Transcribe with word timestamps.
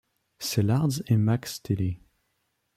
Sellards 0.39 1.03
et 1.05 1.15
Max 1.15 1.61
Theiler. 1.61 1.99